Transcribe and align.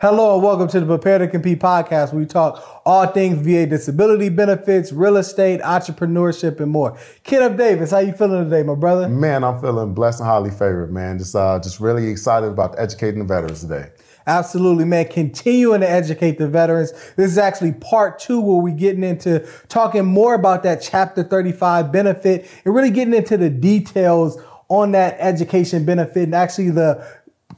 Hello 0.00 0.34
and 0.34 0.44
welcome 0.44 0.68
to 0.68 0.78
the 0.78 0.86
Prepare 0.86 1.18
to 1.18 1.26
Compete 1.26 1.58
podcast 1.58 2.12
where 2.12 2.20
we 2.20 2.26
talk 2.26 2.82
all 2.86 3.08
things 3.08 3.38
VA 3.38 3.66
disability 3.66 4.28
benefits, 4.28 4.92
real 4.92 5.16
estate, 5.16 5.60
entrepreneurship, 5.62 6.60
and 6.60 6.70
more. 6.70 6.96
Kenneth 7.24 7.58
Davis, 7.58 7.90
how 7.90 7.98
you 7.98 8.12
feeling 8.12 8.44
today, 8.44 8.62
my 8.62 8.76
brother? 8.76 9.08
Man, 9.08 9.42
I'm 9.42 9.60
feeling 9.60 9.94
blessed 9.94 10.20
and 10.20 10.28
highly 10.28 10.52
favored, 10.52 10.92
man. 10.92 11.18
Just 11.18 11.34
uh, 11.34 11.58
just 11.58 11.80
really 11.80 12.06
excited 12.06 12.46
about 12.46 12.78
educating 12.78 13.18
the 13.18 13.24
veterans 13.24 13.62
today. 13.62 13.90
Absolutely, 14.28 14.84
man. 14.84 15.08
Continuing 15.08 15.80
to 15.80 15.90
educate 15.90 16.38
the 16.38 16.46
veterans. 16.46 16.92
This 17.16 17.32
is 17.32 17.38
actually 17.38 17.72
part 17.72 18.20
two 18.20 18.40
where 18.40 18.62
we're 18.62 18.76
getting 18.76 19.02
into 19.02 19.44
talking 19.66 20.04
more 20.04 20.34
about 20.34 20.62
that 20.62 20.80
Chapter 20.80 21.24
35 21.24 21.90
benefit 21.90 22.48
and 22.64 22.72
really 22.72 22.90
getting 22.90 23.14
into 23.14 23.36
the 23.36 23.50
details 23.50 24.40
on 24.68 24.92
that 24.92 25.16
education 25.18 25.84
benefit 25.84 26.24
and 26.24 26.34
actually 26.34 26.70
the 26.70 27.04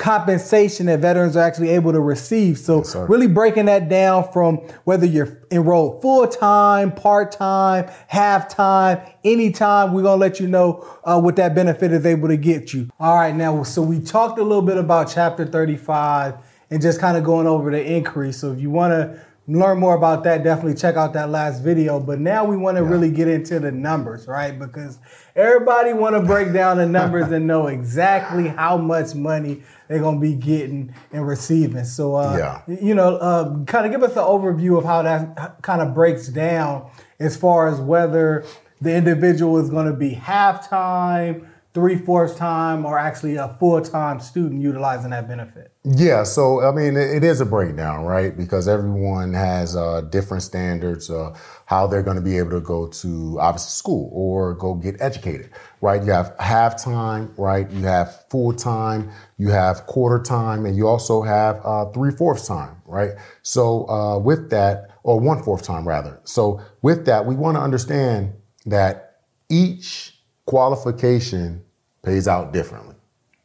compensation 0.01 0.87
that 0.87 0.99
veterans 0.99 1.37
are 1.37 1.45
actually 1.45 1.69
able 1.69 1.93
to 1.93 2.01
receive. 2.01 2.59
So 2.59 2.79
yes, 2.79 2.97
really 2.97 3.27
breaking 3.27 3.67
that 3.67 3.91
down 3.91 4.33
from 4.33 4.57
whether 4.85 5.05
you're 5.05 5.39
enrolled 5.51 6.01
full 6.01 6.27
time, 6.27 6.91
part 6.91 7.31
time, 7.31 7.89
half 8.09 8.49
time, 8.49 9.01
anytime, 9.25 9.93
we're 9.93 10.03
gonna 10.03 10.17
let 10.17 10.41
you 10.41 10.49
know 10.49 10.89
uh, 11.05 11.21
what 11.21 11.37
that 11.37 11.55
benefit 11.55 11.93
is 11.93 12.07
able 12.07 12.29
to 12.29 12.39
get 12.39 12.73
you. 12.73 12.89
All 12.99 13.15
right, 13.15 13.35
now 13.35 13.63
so 13.63 13.83
we 13.83 14.01
talked 14.01 14.39
a 14.39 14.43
little 14.43 14.63
bit 14.63 14.79
about 14.79 15.11
Chapter 15.13 15.45
35 15.45 16.35
and 16.71 16.81
just 16.81 16.99
kind 16.99 17.19
of 17.19 17.25
going 17.25 17.47
over 17.47 17.71
the 17.71 17.85
increase. 17.85 18.39
So 18.39 18.53
if 18.53 18.61
you 18.61 18.71
want 18.71 18.93
to 18.93 19.21
learn 19.49 19.79
more 19.79 19.95
about 19.95 20.23
that, 20.25 20.45
definitely 20.45 20.75
check 20.75 20.97
out 20.97 21.13
that 21.15 21.31
last 21.31 21.63
video. 21.63 21.99
But 21.99 22.21
now 22.21 22.45
we 22.45 22.57
want 22.57 22.77
to 22.77 22.85
yeah. 22.85 22.91
really 22.91 23.11
get 23.11 23.29
into 23.29 23.59
the 23.59 23.73
numbers, 23.73 24.27
right? 24.27 24.57
Because 24.57 24.99
everybody 25.35 25.93
want 25.93 26.15
to 26.15 26.23
break 26.23 26.53
down 26.53 26.77
the 26.77 26.87
numbers 26.87 27.33
and 27.33 27.47
know 27.47 27.67
exactly 27.67 28.49
how 28.49 28.77
much 28.77 29.15
money 29.15 29.63
they're 29.89 30.01
gonna 30.01 30.21
be 30.21 30.35
getting 30.35 30.95
and 31.13 31.27
receiving. 31.27 31.85
So, 31.85 32.15
uh, 32.15 32.63
yeah. 32.69 32.77
you 32.81 32.95
know, 32.95 33.17
uh, 33.17 33.65
kind 33.65 33.87
of 33.87 33.93
give 33.93 34.03
us 34.03 34.13
an 34.13 34.23
overview 34.23 34.79
of 34.79 34.85
how 34.85 35.03
that 35.03 35.63
kind 35.63 35.83
of 35.83 35.95
breaks 35.95 36.29
down 36.29 36.91
as 37.19 37.37
far 37.37 37.69
as 37.69 37.81
whether 37.81 38.45
the 38.81 38.95
individual 38.95 39.59
is 39.59 39.71
going 39.71 39.87
to 39.87 39.93
be 39.93 40.11
half 40.11 40.69
time 40.69 41.50
three 41.73 41.97
fourths 41.97 42.35
time 42.35 42.85
or 42.85 42.99
actually 42.99 43.37
a 43.37 43.49
full 43.61 43.81
time 43.81 44.21
student 44.21 44.61
utilizing 44.61 45.11
that 45.11 45.29
benefit? 45.29 45.73
Yeah, 45.85 46.25
so 46.25 46.63
I 46.63 46.73
mean, 46.73 46.97
it 46.97 47.25
is 47.25 47.41
a 47.41 47.47
breakdown, 47.47 48.05
right? 48.05 48.37
Because 48.37 48.69
everyone 48.69 49.33
has 49.35 49.77
uh, 49.77 50.03
different 50.03 50.43
standards, 50.43 51.11
uh, 51.11 51.37
how 51.67 51.87
they're 51.87 52.03
going 52.03 52.17
to 52.17 52.23
be 52.23 52.37
able 52.39 52.51
to 52.51 52.61
go 52.61 52.89
to 52.89 53.39
obviously 53.41 53.71
school 53.71 54.11
or 54.13 54.55
go 54.55 54.75
get 54.75 54.97
educated, 55.01 55.51
right? 55.81 56.03
You 56.03 56.13
have 56.13 56.35
half 56.39 56.83
time, 56.83 57.33
right? 57.39 57.71
You 57.71 57.85
have 57.85 58.29
full 58.29 58.53
time, 58.53 59.11
you 59.39 59.49
have 59.51 59.87
quarter 59.87 60.23
time, 60.23 60.67
and 60.67 60.77
you 60.77 60.87
also 60.87 61.23
have 61.23 61.61
uh, 61.65 61.87
three 61.93 62.11
fourths 62.11 62.47
time, 62.49 62.83
right? 62.85 63.13
So 63.43 63.89
uh, 63.89 64.19
with 64.19 64.51
that, 64.51 64.89
or 65.03 65.19
one 65.19 65.43
fourth 65.43 65.63
time 65.63 65.87
rather. 65.89 66.21
So 66.25 66.61
with 66.83 67.07
that, 67.07 67.25
we 67.25 67.35
want 67.35 67.57
to 67.57 67.61
understand 67.63 68.35
that 68.67 69.23
each 69.49 70.10
qualification 70.51 71.63
pays 72.03 72.27
out 72.27 72.53
differently, 72.53 72.97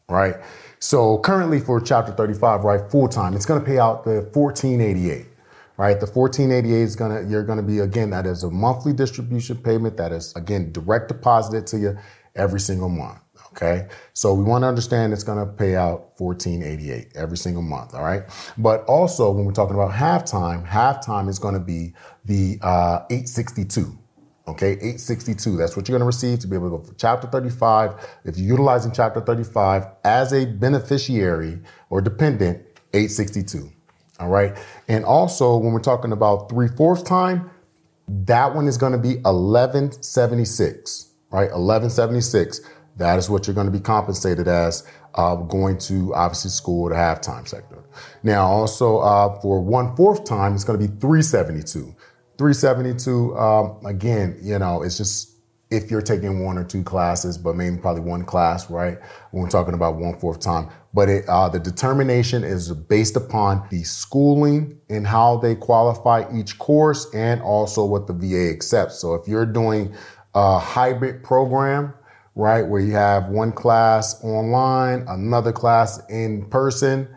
right? 0.09 0.37
So 0.79 1.19
currently 1.19 1.59
for 1.59 1.79
chapter 1.79 2.11
35, 2.11 2.63
right, 2.63 2.89
full 2.89 3.07
time, 3.07 3.35
it's 3.35 3.45
going 3.45 3.59
to 3.59 3.65
pay 3.65 3.77
out 3.77 4.03
the 4.05 4.27
1488, 4.33 5.27
right? 5.77 5.99
The 5.99 6.07
1488 6.07 6.81
is 6.81 6.95
going 6.95 7.11
to, 7.15 7.29
you're 7.29 7.43
going 7.43 7.57
to 7.59 7.63
be, 7.63 7.77
again, 7.77 8.09
that 8.09 8.25
is 8.25 8.41
a 8.41 8.49
monthly 8.49 8.91
distribution 8.91 9.55
payment 9.57 9.97
that 9.97 10.11
is, 10.11 10.35
again, 10.35 10.71
direct 10.71 11.09
deposited 11.09 11.67
to 11.67 11.77
you 11.77 11.95
every 12.35 12.59
single 12.59 12.89
month. 12.89 13.19
Okay. 13.51 13.87
So 14.13 14.33
we 14.33 14.43
want 14.43 14.63
to 14.63 14.67
understand 14.67 15.13
it's 15.13 15.23
going 15.23 15.37
to 15.37 15.45
pay 15.45 15.75
out 15.75 16.19
1488 16.19 17.09
every 17.13 17.37
single 17.37 17.61
month. 17.61 17.93
All 17.93 18.03
right. 18.03 18.23
But 18.57 18.83
also 18.85 19.29
when 19.29 19.45
we're 19.45 19.51
talking 19.51 19.75
about 19.75 19.91
halftime, 19.91 20.67
halftime 20.67 21.29
is 21.29 21.37
going 21.37 21.53
to 21.53 21.59
be 21.59 21.93
the 22.25 22.57
uh, 22.63 23.05
862. 23.11 23.95
Okay, 24.47 24.73
862. 24.73 25.57
That's 25.57 25.75
what 25.75 25.87
you're 25.87 25.97
going 25.97 26.05
to 26.05 26.05
receive 26.05 26.37
to 26.39 26.47
be 26.47 26.55
able 26.55 26.69
to 26.69 26.77
go 26.77 26.83
for 26.83 26.93
chapter 26.95 27.27
35. 27.27 27.95
If 28.25 28.37
you're 28.37 28.47
utilizing 28.47 28.91
chapter 28.91 29.19
35 29.19 29.87
as 30.03 30.33
a 30.33 30.45
beneficiary 30.45 31.59
or 31.89 31.99
dependent, 31.99 32.59
862. 32.93 33.71
All 34.19 34.29
right. 34.29 34.55
And 34.87 35.03
also, 35.03 35.57
when 35.57 35.73
we're 35.73 35.79
talking 35.79 36.11
about 36.11 36.49
three 36.49 36.67
fourths 36.67 37.01
time, 37.01 37.49
that 38.07 38.53
one 38.53 38.67
is 38.67 38.77
going 38.77 38.91
to 38.91 38.99
be 38.99 39.15
1176, 39.15 41.07
right? 41.31 41.49
1176. 41.51 42.61
That 42.97 43.17
is 43.17 43.29
what 43.29 43.47
you're 43.47 43.55
going 43.55 43.65
to 43.65 43.71
be 43.71 43.79
compensated 43.79 44.47
as 44.47 44.87
uh, 45.15 45.35
going 45.35 45.77
to 45.79 46.13
obviously 46.13 46.51
school 46.51 46.93
at 46.93 47.21
halftime 47.21 47.47
sector. 47.47 47.83
Now, 48.23 48.45
also 48.45 48.99
uh, 48.99 49.39
for 49.41 49.61
one 49.61 49.95
fourth 49.95 50.23
time, 50.23 50.53
it's 50.53 50.63
going 50.63 50.79
to 50.79 50.87
be 50.87 50.93
372. 50.99 51.95
372, 52.37 53.37
um, 53.37 53.85
again, 53.85 54.37
you 54.41 54.59
know, 54.59 54.83
it's 54.83 54.97
just 54.97 55.35
if 55.71 55.89
you're 55.89 56.01
taking 56.01 56.43
one 56.43 56.57
or 56.57 56.63
two 56.63 56.83
classes, 56.83 57.37
but 57.37 57.55
maybe 57.55 57.77
probably 57.77 58.01
one 58.01 58.23
class, 58.23 58.69
right? 58.69 58.97
When 59.31 59.43
we're 59.43 59.49
talking 59.49 59.73
about 59.73 59.95
one 59.95 60.17
fourth 60.19 60.39
time. 60.39 60.69
But 60.93 61.09
it, 61.09 61.25
uh, 61.27 61.49
the 61.49 61.59
determination 61.59 62.43
is 62.43 62.71
based 62.71 63.15
upon 63.15 63.67
the 63.69 63.83
schooling 63.83 64.79
and 64.89 65.05
how 65.05 65.37
they 65.37 65.55
qualify 65.55 66.23
each 66.33 66.57
course 66.57 67.13
and 67.13 67.41
also 67.41 67.83
what 67.83 68.07
the 68.07 68.13
VA 68.13 68.49
accepts. 68.49 68.99
So 68.99 69.15
if 69.15 69.27
you're 69.27 69.45
doing 69.45 69.93
a 70.33 70.59
hybrid 70.59 71.23
program, 71.23 71.93
right, 72.35 72.61
where 72.61 72.81
you 72.81 72.93
have 72.93 73.29
one 73.29 73.51
class 73.51 74.23
online, 74.23 75.05
another 75.07 75.51
class 75.51 76.01
in 76.09 76.45
person, 76.49 77.07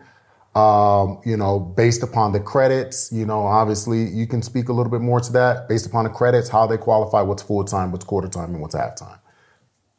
um, 0.59 1.21
you 1.25 1.37
know, 1.37 1.59
based 1.59 2.03
upon 2.03 2.33
the 2.33 2.39
credits, 2.39 3.11
you 3.11 3.25
know, 3.25 3.41
obviously 3.45 4.03
you 4.03 4.27
can 4.27 4.41
speak 4.41 4.67
a 4.69 4.73
little 4.73 4.91
bit 4.91 5.01
more 5.01 5.19
to 5.21 5.31
that 5.31 5.69
based 5.69 5.85
upon 5.85 6.03
the 6.03 6.09
credits, 6.09 6.49
how 6.49 6.67
they 6.67 6.77
qualify, 6.77 7.21
what's 7.21 7.41
full 7.43 7.63
time, 7.63 7.91
what's 7.91 8.03
quarter 8.03 8.27
time, 8.27 8.51
and 8.53 8.61
what's 8.61 8.75
half 8.75 8.95
time. 8.95 9.19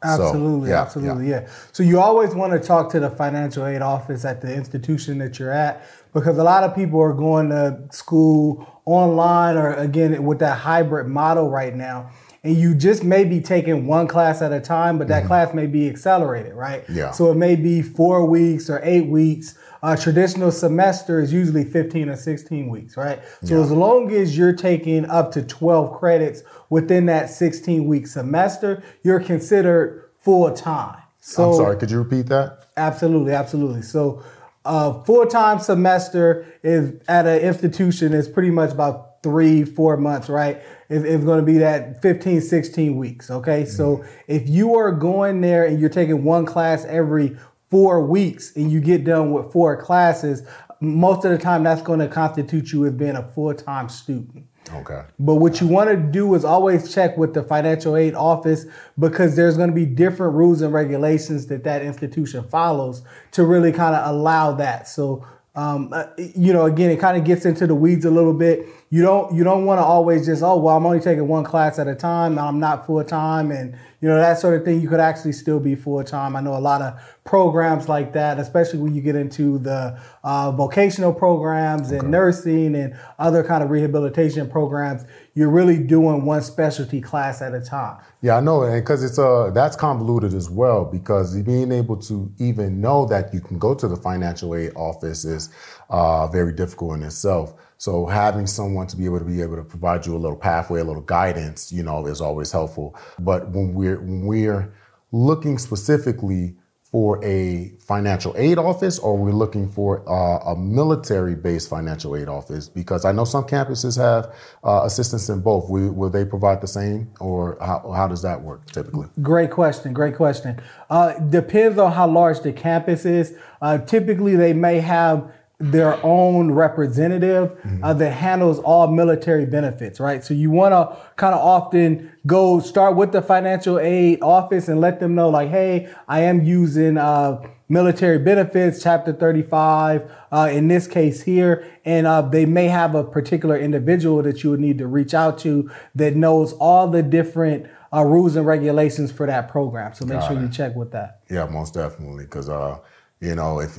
Absolutely, 0.02 0.68
so, 0.68 0.74
yeah, 0.74 0.82
absolutely, 0.82 1.28
yeah. 1.28 1.40
yeah. 1.42 1.50
So 1.72 1.82
you 1.82 2.00
always 2.00 2.34
want 2.34 2.52
to 2.52 2.58
talk 2.58 2.90
to 2.92 3.00
the 3.00 3.10
financial 3.10 3.66
aid 3.66 3.82
office 3.82 4.24
at 4.24 4.40
the 4.40 4.52
institution 4.54 5.18
that 5.18 5.38
you're 5.38 5.52
at 5.52 5.86
because 6.14 6.38
a 6.38 6.44
lot 6.44 6.64
of 6.64 6.74
people 6.74 7.00
are 7.00 7.12
going 7.12 7.50
to 7.50 7.86
school 7.90 8.66
online 8.86 9.56
or 9.56 9.74
again 9.74 10.24
with 10.24 10.38
that 10.38 10.58
hybrid 10.58 11.06
model 11.06 11.50
right 11.50 11.74
now 11.74 12.10
and 12.42 12.56
you 12.56 12.74
just 12.74 13.04
may 13.04 13.24
be 13.24 13.40
taking 13.40 13.86
one 13.86 14.08
class 14.08 14.40
at 14.40 14.52
a 14.52 14.60
time, 14.60 14.96
but 14.96 15.08
that 15.08 15.20
mm-hmm. 15.20 15.28
class 15.28 15.54
may 15.54 15.66
be 15.66 15.88
accelerated, 15.88 16.54
right? 16.54 16.84
Yeah. 16.88 17.10
So 17.10 17.30
it 17.30 17.34
may 17.34 17.54
be 17.54 17.82
four 17.82 18.24
weeks 18.24 18.70
or 18.70 18.80
eight 18.82 19.06
weeks. 19.06 19.58
A 19.82 19.96
traditional 19.96 20.52
semester 20.52 21.20
is 21.20 21.32
usually 21.32 21.64
15 21.64 22.10
or 22.10 22.16
16 22.16 22.68
weeks, 22.68 22.96
right? 22.96 23.20
So 23.42 23.56
yeah. 23.56 23.62
as 23.62 23.72
long 23.72 24.12
as 24.12 24.36
you're 24.36 24.54
taking 24.54 25.06
up 25.06 25.32
to 25.32 25.42
12 25.42 25.98
credits 25.98 26.42
within 26.68 27.06
that 27.06 27.30
16 27.30 27.86
week 27.86 28.06
semester, 28.06 28.82
you're 29.02 29.20
considered 29.20 30.10
full 30.18 30.52
time. 30.52 31.02
So, 31.20 31.50
I'm 31.50 31.56
sorry, 31.56 31.76
could 31.76 31.90
you 31.90 31.98
repeat 31.98 32.26
that? 32.26 32.66
Absolutely, 32.76 33.32
absolutely. 33.32 33.82
So 33.82 34.22
a 34.64 35.02
full 35.04 35.26
time 35.26 35.58
semester 35.58 36.46
is 36.62 37.00
at 37.08 37.26
an 37.26 37.40
institution 37.40 38.12
is 38.12 38.28
pretty 38.28 38.50
much 38.50 38.72
about 38.72 39.22
three, 39.22 39.64
four 39.64 39.96
months, 39.96 40.28
right? 40.28 40.62
It's, 40.88 41.04
it's 41.04 41.24
going 41.24 41.40
to 41.40 41.46
be 41.46 41.58
that 41.58 42.00
15, 42.02 42.40
16 42.40 42.96
weeks. 42.96 43.30
Okay. 43.30 43.62
Mm-hmm. 43.62 43.70
So 43.70 44.04
if 44.26 44.48
you 44.48 44.76
are 44.76 44.92
going 44.92 45.40
there 45.40 45.64
and 45.64 45.78
you're 45.78 45.90
taking 45.90 46.24
one 46.24 46.46
class 46.46 46.84
every 46.86 47.36
four 47.70 48.04
weeks 48.04 48.54
and 48.56 48.70
you 48.70 48.80
get 48.80 49.04
done 49.04 49.32
with 49.32 49.52
four 49.52 49.80
classes, 49.80 50.42
most 50.80 51.24
of 51.24 51.30
the 51.30 51.38
time 51.38 51.62
that's 51.62 51.82
going 51.82 52.00
to 52.00 52.08
constitute 52.08 52.72
you 52.72 52.84
as 52.86 52.92
being 52.92 53.16
a 53.16 53.22
full 53.28 53.54
time 53.54 53.88
student. 53.88 54.46
Okay. 54.72 55.02
But 55.18 55.36
what 55.36 55.60
you 55.60 55.66
want 55.66 55.90
to 55.90 55.96
do 55.96 56.34
is 56.34 56.44
always 56.44 56.92
check 56.92 57.16
with 57.16 57.34
the 57.34 57.42
financial 57.42 57.96
aid 57.96 58.14
office 58.14 58.66
because 58.98 59.34
there's 59.34 59.56
going 59.56 59.70
to 59.70 59.74
be 59.74 59.86
different 59.86 60.34
rules 60.34 60.60
and 60.60 60.72
regulations 60.72 61.46
that 61.46 61.64
that 61.64 61.82
institution 61.82 62.44
follows 62.48 63.02
to 63.32 63.44
really 63.44 63.72
kind 63.72 63.96
of 63.96 64.14
allow 64.14 64.52
that. 64.52 64.86
So, 64.86 65.26
um, 65.54 65.92
uh, 65.92 66.06
you 66.18 66.52
know, 66.52 66.66
again, 66.66 66.90
it 66.90 67.00
kind 67.00 67.16
of 67.16 67.24
gets 67.24 67.44
into 67.44 67.66
the 67.66 67.74
weeds 67.74 68.04
a 68.04 68.10
little 68.10 68.34
bit. 68.34 68.66
You 68.90 69.02
don't 69.02 69.34
you 69.34 69.44
don't 69.44 69.64
want 69.64 69.78
to 69.78 69.84
always 69.84 70.26
just 70.26 70.42
oh 70.42 70.56
well 70.58 70.76
I'm 70.76 70.84
only 70.84 71.00
taking 71.00 71.28
one 71.28 71.44
class 71.44 71.78
at 71.78 71.86
a 71.86 71.94
time. 71.94 72.38
I'm 72.38 72.58
not 72.58 72.86
full 72.86 73.02
time 73.04 73.50
and 73.50 73.76
you 74.00 74.08
know, 74.08 74.16
that 74.16 74.38
sort 74.38 74.58
of 74.58 74.64
thing, 74.64 74.80
you 74.80 74.88
could 74.88 75.00
actually 75.00 75.32
still 75.32 75.60
be 75.60 75.74
full 75.74 76.02
time. 76.04 76.34
I 76.34 76.40
know 76.40 76.56
a 76.56 76.58
lot 76.58 76.80
of 76.80 76.98
programs 77.24 77.86
like 77.86 78.14
that, 78.14 78.38
especially 78.38 78.78
when 78.78 78.94
you 78.94 79.02
get 79.02 79.14
into 79.14 79.58
the 79.58 80.00
uh, 80.24 80.52
vocational 80.52 81.12
programs 81.12 81.90
and 81.90 82.10
nursing 82.10 82.74
and 82.74 82.98
other 83.18 83.44
kind 83.44 83.62
of 83.62 83.68
rehabilitation 83.68 84.48
programs. 84.48 85.04
You're 85.34 85.50
really 85.50 85.78
doing 85.78 86.24
one 86.24 86.40
specialty 86.40 87.02
class 87.02 87.42
at 87.42 87.54
a 87.54 87.60
time. 87.60 87.98
Yeah, 88.22 88.38
I 88.38 88.40
know, 88.40 88.62
and 88.62 88.82
because 88.82 89.04
it's 89.04 89.18
uh 89.18 89.50
that's 89.54 89.76
convoluted 89.76 90.34
as 90.34 90.50
well. 90.50 90.84
Because 90.84 91.40
being 91.42 91.70
able 91.70 91.96
to 91.98 92.32
even 92.38 92.80
know 92.80 93.04
that 93.06 93.32
you 93.34 93.40
can 93.40 93.58
go 93.58 93.74
to 93.74 93.86
the 93.86 93.96
financial 93.96 94.54
aid 94.56 94.72
office 94.76 95.24
is 95.24 95.50
uh, 95.90 96.26
very 96.26 96.52
difficult 96.52 96.96
in 96.96 97.02
itself. 97.02 97.54
So 97.80 98.04
having 98.04 98.46
someone 98.46 98.88
to 98.88 98.96
be 98.98 99.06
able 99.06 99.20
to 99.20 99.24
be 99.24 99.40
able 99.40 99.56
to 99.56 99.64
provide 99.64 100.04
you 100.04 100.14
a 100.14 100.18
little 100.18 100.36
pathway, 100.36 100.82
a 100.82 100.84
little 100.84 101.00
guidance, 101.00 101.72
you 101.72 101.82
know, 101.82 102.04
is 102.04 102.20
always 102.20 102.52
helpful. 102.52 102.94
But 103.18 103.48
when 103.52 103.72
we're 103.72 103.98
when 103.98 104.26
we're 104.26 104.74
looking 105.12 105.56
specifically 105.56 106.56
for 106.82 107.24
a 107.24 107.72
financial 107.80 108.34
aid 108.36 108.58
office 108.58 108.98
or 108.98 109.16
we're 109.16 109.32
looking 109.32 109.66
for 109.66 110.06
uh, 110.06 110.52
a 110.52 110.56
military 110.56 111.34
based 111.34 111.70
financial 111.70 112.14
aid 112.16 112.28
office? 112.28 112.68
Because 112.68 113.06
I 113.06 113.12
know 113.12 113.24
some 113.24 113.44
campuses 113.44 113.96
have 113.96 114.34
uh, 114.62 114.82
assistance 114.84 115.30
in 115.30 115.40
both. 115.40 115.70
Will, 115.70 115.90
will, 115.92 116.10
they 116.10 116.26
provide 116.26 116.60
the 116.60 116.68
same 116.68 117.10
or 117.18 117.56
how, 117.62 117.92
how, 117.96 118.08
does 118.08 118.20
that 118.20 118.42
work 118.42 118.66
typically? 118.72 119.08
Great 119.22 119.50
question. 119.50 119.94
Great 119.94 120.16
question. 120.16 120.60
Uh, 120.90 121.18
depends 121.30 121.78
on 121.78 121.92
how 121.92 122.06
large 122.06 122.40
the 122.40 122.52
campus 122.52 123.06
is. 123.06 123.34
Uh, 123.62 123.78
typically, 123.78 124.36
they 124.36 124.52
may 124.52 124.80
have 124.80 125.32
their 125.60 126.02
own 126.04 126.50
representative 126.50 127.50
mm-hmm. 127.50 127.84
uh, 127.84 127.92
that 127.92 128.12
handles 128.12 128.58
all 128.60 128.88
military 128.88 129.44
benefits, 129.44 130.00
right? 130.00 130.24
So 130.24 130.32
you 130.32 130.50
want 130.50 130.72
to 130.72 130.96
kind 131.16 131.34
of 131.34 131.40
often 131.40 132.10
go 132.26 132.60
start 132.60 132.96
with 132.96 133.12
the 133.12 133.20
financial 133.20 133.78
aid 133.78 134.22
office 134.22 134.68
and 134.68 134.80
let 134.80 135.00
them 135.00 135.14
know, 135.14 135.28
like, 135.28 135.50
hey, 135.50 135.92
I 136.08 136.20
am 136.20 136.42
using 136.44 136.96
uh, 136.96 137.46
military 137.68 138.18
benefits, 138.18 138.82
Chapter 138.82 139.12
35, 139.12 140.10
uh, 140.32 140.48
in 140.50 140.68
this 140.68 140.86
case 140.86 141.22
here, 141.22 141.70
and 141.84 142.06
uh, 142.06 142.22
they 142.22 142.46
may 142.46 142.68
have 142.68 142.94
a 142.94 143.04
particular 143.04 143.58
individual 143.58 144.22
that 144.22 144.42
you 144.42 144.50
would 144.50 144.60
need 144.60 144.78
to 144.78 144.86
reach 144.86 145.12
out 145.12 145.38
to 145.40 145.70
that 145.94 146.16
knows 146.16 146.54
all 146.54 146.88
the 146.88 147.02
different 147.02 147.66
uh, 147.92 148.02
rules 148.02 148.34
and 148.34 148.46
regulations 148.46 149.12
for 149.12 149.26
that 149.26 149.50
program. 149.50 149.92
So 149.92 150.06
make 150.06 150.20
Got 150.20 150.28
sure 150.28 150.38
it. 150.38 150.42
you 150.42 150.48
check 150.48 150.74
with 150.74 150.92
that. 150.92 151.20
Yeah, 151.28 151.44
most 151.46 151.74
definitely, 151.74 152.24
because 152.24 152.48
uh, 152.48 152.78
you 153.20 153.34
know 153.34 153.60
if 153.60 153.78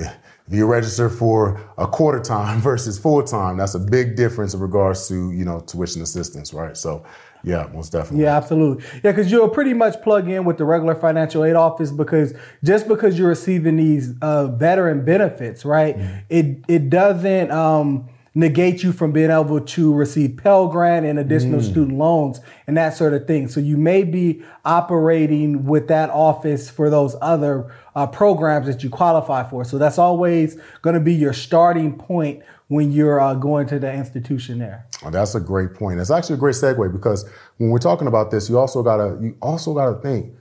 if 0.51 0.57
you 0.57 0.65
register 0.65 1.09
for 1.09 1.61
a 1.77 1.87
quarter 1.87 2.19
time 2.19 2.59
versus 2.61 2.99
full 2.99 3.23
time, 3.23 3.55
that's 3.55 3.73
a 3.73 3.79
big 3.79 4.17
difference 4.17 4.53
in 4.53 4.59
regards 4.59 5.07
to, 5.07 5.31
you 5.31 5.45
know, 5.45 5.61
tuition 5.61 6.01
assistance, 6.01 6.53
right? 6.53 6.75
So 6.75 7.05
yeah, 7.43 7.69
most 7.73 7.93
definitely. 7.93 8.25
Yeah, 8.25 8.35
absolutely. 8.35 8.83
Yeah, 8.95 9.11
because 9.11 9.31
you'll 9.31 9.47
pretty 9.47 9.73
much 9.73 10.01
plug 10.01 10.29
in 10.29 10.43
with 10.43 10.57
the 10.57 10.65
regular 10.65 10.93
financial 10.93 11.45
aid 11.45 11.55
office 11.55 11.89
because 11.89 12.33
just 12.65 12.89
because 12.89 13.17
you're 13.17 13.29
receiving 13.29 13.77
these 13.77 14.13
uh, 14.21 14.47
veteran 14.47 15.05
benefits, 15.05 15.63
right? 15.63 15.97
Mm-hmm. 15.97 16.17
It 16.29 16.65
it 16.67 16.89
doesn't 16.89 17.49
um, 17.49 18.09
negate 18.33 18.81
you 18.81 18.93
from 18.93 19.11
being 19.11 19.29
able 19.29 19.59
to 19.59 19.93
receive 19.93 20.37
Pell 20.37 20.67
Grant 20.67 21.05
and 21.05 21.19
additional 21.19 21.59
mm. 21.59 21.69
student 21.69 21.97
loans 21.97 22.39
and 22.65 22.77
that 22.77 22.95
sort 22.95 23.13
of 23.13 23.27
thing. 23.27 23.49
So 23.49 23.59
you 23.59 23.77
may 23.77 24.03
be 24.03 24.41
operating 24.63 25.65
with 25.65 25.89
that 25.89 26.09
office 26.09 26.69
for 26.69 26.89
those 26.89 27.15
other 27.21 27.73
uh, 27.93 28.07
programs 28.07 28.67
that 28.67 28.83
you 28.83 28.89
qualify 28.89 29.49
for. 29.49 29.65
So 29.65 29.77
that's 29.77 29.97
always 29.97 30.57
going 30.81 30.93
to 30.93 31.01
be 31.01 31.13
your 31.13 31.33
starting 31.33 31.97
point 31.97 32.41
when 32.69 32.89
you're 32.89 33.19
uh, 33.19 33.33
going 33.33 33.67
to 33.67 33.79
the 33.79 33.91
institution 33.91 34.59
there. 34.59 34.87
Oh, 35.03 35.09
that's 35.09 35.35
a 35.35 35.41
great 35.41 35.73
point. 35.73 35.97
That's 35.97 36.09
actually 36.09 36.35
a 36.35 36.39
great 36.39 36.55
segue 36.55 36.93
because 36.93 37.29
when 37.57 37.69
we're 37.69 37.79
talking 37.79 38.07
about 38.07 38.31
this, 38.31 38.49
you 38.49 38.57
also 38.57 38.81
gotta 38.81 39.17
you 39.21 39.35
also 39.41 39.73
gotta 39.73 39.99
think. 40.01 40.33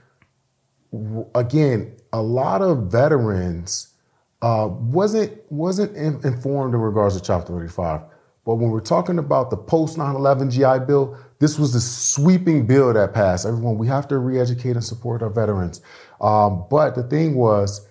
Again, 1.35 1.95
a 2.13 2.21
lot 2.21 2.61
of 2.61 2.91
veterans 2.91 3.90
uh, 4.41 4.67
wasn't 4.69 5.39
wasn't 5.51 5.95
in, 5.95 6.19
informed 6.23 6.73
in 6.73 6.81
regards 6.81 7.15
to 7.15 7.21
Chapter 7.21 7.53
35. 7.53 8.01
But 8.43 8.55
when 8.55 8.71
we're 8.71 8.79
talking 8.81 9.19
about 9.19 9.49
the 9.49 9.57
post 9.57 9.97
9/11 9.97 10.49
GI 10.49 10.85
Bill, 10.85 11.17
this 11.39 11.59
was 11.59 11.73
the 11.73 11.79
sweeping 11.79 12.65
bill 12.65 12.93
that 12.93 13.13
passed. 13.13 13.45
Everyone, 13.45 13.77
we 13.77 13.87
have 13.87 14.07
to 14.07 14.17
re-educate 14.17 14.71
and 14.71 14.83
support 14.83 15.21
our 15.21 15.29
veterans. 15.29 15.81
Um, 16.19 16.65
but 16.69 16.95
the 16.95 17.03
thing 17.03 17.35
was, 17.35 17.87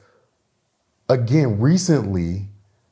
again, 1.09 1.61
recently 1.61 2.49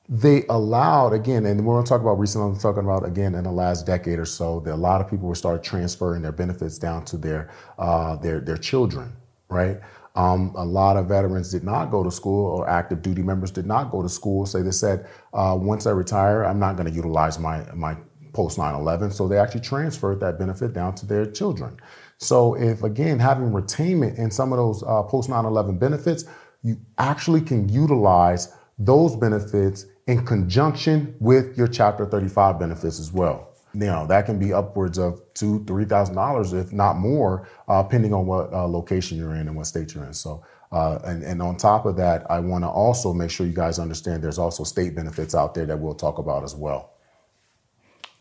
they 0.08 0.44
allowed 0.48 1.12
again, 1.12 1.44
and 1.44 1.64
we're 1.66 1.74
going 1.74 1.84
to 1.84 1.88
talk 1.88 2.00
about 2.00 2.18
recently. 2.18 2.48
I'm 2.48 2.58
talking 2.58 2.84
about 2.84 3.04
again 3.04 3.34
in 3.34 3.44
the 3.44 3.52
last 3.52 3.86
decade 3.86 4.18
or 4.18 4.24
so. 4.24 4.60
That 4.60 4.74
a 4.74 4.76
lot 4.76 5.00
of 5.00 5.10
people 5.10 5.28
were 5.28 5.34
started 5.34 5.62
transferring 5.62 6.22
their 6.22 6.32
benefits 6.32 6.78
down 6.78 7.04
to 7.06 7.18
their 7.18 7.50
uh, 7.78 8.16
their 8.16 8.40
their 8.40 8.56
children, 8.56 9.12
right? 9.48 9.80
Um, 10.18 10.52
a 10.56 10.64
lot 10.64 10.96
of 10.96 11.06
veterans 11.06 11.52
did 11.52 11.62
not 11.62 11.92
go 11.92 12.02
to 12.02 12.10
school, 12.10 12.44
or 12.46 12.68
active 12.68 13.02
duty 13.02 13.22
members 13.22 13.52
did 13.52 13.66
not 13.66 13.92
go 13.92 14.02
to 14.02 14.08
school. 14.08 14.46
So 14.46 14.60
they 14.60 14.72
said, 14.72 15.06
uh, 15.32 15.56
once 15.56 15.86
I 15.86 15.92
retire, 15.92 16.44
I'm 16.44 16.58
not 16.58 16.76
going 16.76 16.88
to 16.88 16.94
utilize 16.94 17.38
my 17.38 17.64
my 17.72 17.96
post 18.32 18.58
9/11. 18.58 19.12
So 19.12 19.28
they 19.28 19.38
actually 19.38 19.60
transferred 19.60 20.18
that 20.18 20.36
benefit 20.36 20.72
down 20.72 20.96
to 20.96 21.06
their 21.06 21.24
children. 21.24 21.76
So 22.16 22.54
if 22.54 22.82
again 22.82 23.20
having 23.20 23.52
retainment 23.52 24.18
in 24.18 24.32
some 24.32 24.52
of 24.52 24.58
those 24.58 24.82
uh, 24.82 25.04
post 25.04 25.30
9/11 25.30 25.78
benefits, 25.78 26.24
you 26.64 26.80
actually 26.98 27.40
can 27.40 27.68
utilize 27.68 28.52
those 28.76 29.14
benefits 29.14 29.86
in 30.08 30.24
conjunction 30.26 31.14
with 31.20 31.56
your 31.56 31.68
Chapter 31.68 32.04
35 32.06 32.58
benefits 32.58 32.98
as 32.98 33.12
well 33.12 33.47
know 33.74 34.06
that 34.06 34.26
can 34.26 34.38
be 34.38 34.52
upwards 34.52 34.98
of 34.98 35.20
two 35.34 35.64
three 35.64 35.84
thousand 35.84 36.14
dollars 36.14 36.52
if 36.52 36.72
not 36.72 36.96
more 36.96 37.48
uh, 37.68 37.82
depending 37.82 38.12
on 38.12 38.26
what 38.26 38.52
uh, 38.52 38.66
location 38.66 39.18
you're 39.18 39.34
in 39.34 39.48
and 39.48 39.56
what 39.56 39.66
state 39.66 39.94
you're 39.94 40.04
in. 40.04 40.14
So 40.14 40.44
uh, 40.72 40.98
and, 41.04 41.22
and 41.22 41.40
on 41.40 41.56
top 41.56 41.86
of 41.86 41.96
that 41.96 42.30
i 42.30 42.38
want 42.38 42.62
to 42.62 42.68
also 42.68 43.14
make 43.14 43.30
sure 43.30 43.46
you 43.46 43.54
guys 43.54 43.78
understand 43.78 44.22
there's 44.22 44.38
also 44.38 44.64
state 44.64 44.94
benefits 44.94 45.34
out 45.34 45.54
there 45.54 45.64
that 45.64 45.78
we'll 45.78 45.94
talk 45.94 46.18
about 46.18 46.44
as 46.44 46.54
well. 46.54 46.92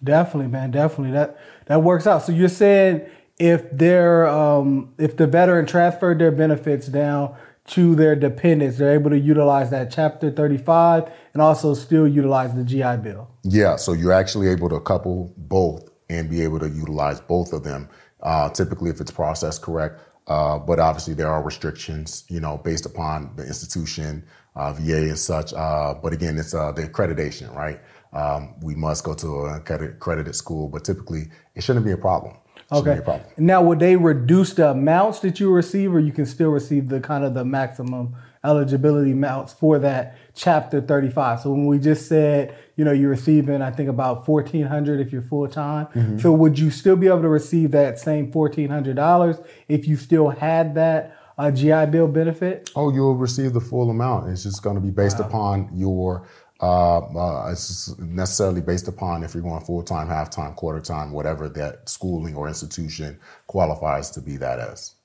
Definitely 0.04 0.52
man 0.52 0.72
definitely. 0.72 1.12
That 1.12 1.40
that 1.66 1.84
works 1.84 2.08
out. 2.08 2.24
So 2.24 2.32
you're 2.32 2.50
saying 2.50 3.08
if 3.40 3.70
they're 3.72 4.28
um, 4.28 4.94
if 4.98 5.16
the 5.16 5.28
veteran 5.28 5.66
transferred 5.66 6.20
their 6.20 6.32
benefits 6.32 6.88
down 6.88 7.36
to 7.68 7.96
their 7.96 8.16
dependents. 8.16 8.78
They're 8.78 8.94
able 8.94 9.10
to 9.10 9.20
utilize 9.20 9.70
that 9.72 9.92
Chapter 9.92 10.32
35 10.32 11.12
and 11.34 11.42
also 11.42 11.74
still 11.74 12.08
utilize 12.08 12.54
the 12.54 12.64
GI 12.64 12.98
Bill. 13.04 13.30
Yeah, 13.44 13.76
so 13.76 13.94
you're 13.94 14.14
actually 14.14 14.48
able 14.50 14.70
to 14.70 14.80
couple 14.80 15.34
both 15.38 15.90
and 16.10 16.30
be 16.30 16.42
able 16.42 16.60
to 16.60 16.70
utilize 16.70 17.20
both 17.20 17.54
of 17.54 17.64
them. 17.64 17.90
Uh, 18.22 18.50
typically, 18.50 18.90
if 18.90 19.00
it's 19.02 19.12
processed 19.12 19.62
correct, 19.62 20.02
uh, 20.28 20.58
but 20.58 20.80
obviously 20.80 21.14
there 21.14 21.30
are 21.30 21.44
restrictions, 21.44 22.26
you 22.30 22.40
know, 22.40 22.58
based 22.58 22.86
upon 22.86 23.32
the 23.36 23.46
institution, 23.46 24.24
uh, 24.56 24.74
VA 24.74 25.10
and 25.10 25.20
such. 25.20 25.54
Uh, 25.54 25.94
but 25.94 26.14
again, 26.14 26.38
it's 26.38 26.54
uh, 26.54 26.72
the 26.72 26.84
accreditation, 26.84 27.54
right? 27.54 27.80
Um, 28.14 28.56
we 28.62 28.76
must 28.76 29.04
go 29.04 29.14
to 29.14 29.46
an 29.46 29.56
accredited 29.58 30.36
school, 30.36 30.70
but 30.70 30.84
typically 30.84 31.30
it 31.56 31.64
shouldn't 31.64 31.86
be 31.86 31.92
a 31.92 31.98
problem. 31.98 32.38
Okay. 32.72 33.22
Now, 33.38 33.62
would 33.62 33.80
they 33.80 33.96
reduce 33.96 34.54
the 34.54 34.72
amounts 34.72 35.20
that 35.20 35.40
you 35.40 35.52
receive, 35.52 35.94
or 35.94 36.00
you 36.00 36.12
can 36.12 36.26
still 36.26 36.50
receive 36.50 36.90
the 36.90 37.00
kind 37.00 37.24
of 37.24 37.34
the 37.34 37.46
maximum 37.46 38.16
eligibility 38.44 39.12
amounts 39.12 39.54
for 39.54 39.80
that 39.80 40.18
chapter 40.36 40.82
35? 40.82 41.42
So 41.42 41.52
when 41.52 41.66
we 41.66 41.80
just 41.80 42.08
said, 42.08 42.58
you 42.76 42.84
know, 42.84 42.92
you're 42.92 43.10
receiving, 43.10 43.62
I 43.62 43.72
think 43.72 43.88
about 43.88 44.28
1400 44.28 45.00
if 45.00 45.14
you're 45.14 45.22
full 45.22 45.48
time. 45.48 45.88
Mm-hmm. 45.88 46.20
So 46.20 46.34
would 46.34 46.60
you 46.60 46.70
still 46.70 46.98
be 46.98 47.08
able 47.08 47.22
to 47.22 47.30
receive 47.30 47.72
that 47.72 48.00
same 48.00 48.32
$1,400 48.34 49.46
if 49.70 49.88
you 49.88 49.96
still 49.96 50.30
had 50.30 50.76
that 50.76 51.18
uh, 51.38 51.52
GI 51.52 51.86
Bill 51.86 52.08
benefit? 52.08 52.70
Oh, 52.76 52.92
you'll 52.92 53.16
receive 53.16 53.54
the 53.54 53.62
full 53.62 53.90
amount. 53.90 54.30
It's 54.30 54.44
just 54.44 54.62
going 54.62 54.76
to 54.76 54.82
be 54.82 54.92
based 54.92 55.20
wow. 55.20 55.28
upon 55.28 55.70
your 55.74 56.28
uh, 56.62 56.98
uh, 57.00 57.50
it's 57.52 57.98
necessarily 58.00 58.62
based 58.62 58.88
upon 58.88 59.24
if 59.24 59.34
you're 59.34 59.44
going 59.44 59.64
full 59.64 59.84
time, 59.84 60.08
half 60.08 60.30
time, 60.30 60.54
quarter 60.54 60.80
time, 60.80 61.12
whatever 61.12 61.48
that 61.50 61.88
schooling 61.88 62.36
or 62.36 62.48
institution 62.48 63.20
qualifies 63.46 64.10
to 64.12 64.22
be 64.22 64.38
that 64.38 64.60
as. 64.60 64.96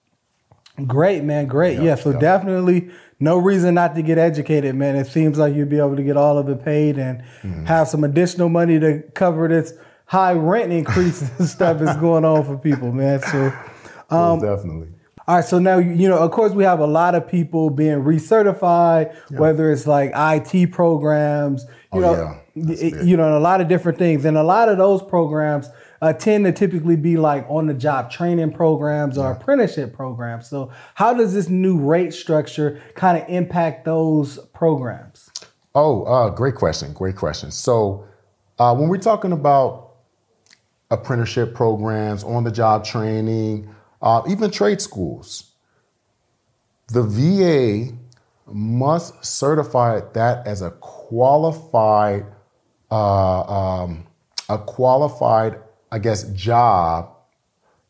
Great, 0.86 1.22
man. 1.22 1.46
Great. 1.46 1.76
Yeah. 1.76 1.84
yeah 1.84 1.94
so 1.96 2.10
yeah. 2.12 2.18
definitely 2.18 2.90
no 3.20 3.36
reason 3.36 3.74
not 3.74 3.94
to 3.94 4.02
get 4.02 4.16
educated, 4.16 4.74
man. 4.74 4.96
It 4.96 5.06
seems 5.06 5.38
like 5.38 5.54
you'll 5.54 5.68
be 5.68 5.78
able 5.78 5.96
to 5.96 6.02
get 6.02 6.16
all 6.16 6.38
of 6.38 6.48
it 6.48 6.64
paid 6.64 6.98
and 6.98 7.22
mm-hmm. 7.42 7.66
have 7.66 7.88
some 7.88 8.04
additional 8.04 8.48
money 8.48 8.80
to 8.80 9.02
cover 9.14 9.48
this 9.48 9.74
high 10.06 10.32
rent 10.32 10.72
increase 10.72 11.22
and 11.38 11.48
stuff 11.48 11.78
that's 11.78 11.98
going 12.00 12.24
on 12.24 12.44
for 12.44 12.56
people, 12.56 12.92
man. 12.92 13.20
So, 13.20 13.52
um, 14.08 14.40
definitely. 14.40 14.88
All 15.32 15.38
right, 15.38 15.44
so 15.46 15.58
now 15.58 15.78
you 15.78 16.10
know, 16.10 16.18
of 16.18 16.30
course, 16.30 16.52
we 16.52 16.62
have 16.64 16.80
a 16.80 16.86
lot 16.86 17.14
of 17.14 17.26
people 17.26 17.70
being 17.70 18.02
recertified, 18.02 19.16
yeah. 19.30 19.38
whether 19.38 19.72
it's 19.72 19.86
like 19.86 20.12
IT 20.14 20.72
programs, 20.72 21.64
you 21.94 22.04
oh, 22.04 22.14
know, 22.14 22.40
yeah. 22.54 23.02
you 23.02 23.16
know, 23.16 23.38
a 23.38 23.40
lot 23.40 23.62
of 23.62 23.66
different 23.66 23.96
things, 23.96 24.26
and 24.26 24.36
a 24.36 24.42
lot 24.42 24.68
of 24.68 24.76
those 24.76 25.02
programs 25.02 25.70
uh, 26.02 26.12
tend 26.12 26.44
to 26.44 26.52
typically 26.52 26.96
be 26.96 27.16
like 27.16 27.46
on 27.48 27.66
the 27.66 27.72
job 27.72 28.10
training 28.10 28.52
programs 28.52 29.16
or 29.16 29.30
yeah. 29.30 29.34
apprenticeship 29.34 29.94
programs. 29.94 30.50
So, 30.50 30.70
how 30.96 31.14
does 31.14 31.32
this 31.32 31.48
new 31.48 31.78
rate 31.78 32.12
structure 32.12 32.82
kind 32.94 33.16
of 33.16 33.26
impact 33.30 33.86
those 33.86 34.38
programs? 34.52 35.30
Oh, 35.74 36.02
uh, 36.02 36.28
great 36.28 36.56
question, 36.56 36.92
great 36.92 37.16
question. 37.16 37.50
So, 37.50 38.04
uh, 38.58 38.74
when 38.74 38.90
we're 38.90 38.98
talking 38.98 39.32
about 39.32 39.94
apprenticeship 40.90 41.54
programs, 41.54 42.22
on 42.22 42.44
the 42.44 42.52
job 42.52 42.84
training 42.84 43.74
uh, 44.02 44.22
even 44.28 44.50
trade 44.50 44.80
schools. 44.80 45.52
The 46.88 47.02
VA 47.02 47.96
must 48.52 49.24
certify 49.24 50.00
that 50.12 50.46
as 50.46 50.60
a 50.60 50.72
qualified, 50.72 52.26
uh, 52.90 53.42
um, 53.42 54.06
a 54.48 54.58
qualified, 54.58 55.58
I 55.90 55.98
guess, 55.98 56.24
job 56.32 57.10